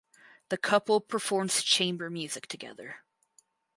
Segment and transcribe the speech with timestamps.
[0.49, 3.03] The couple performs chamber music together.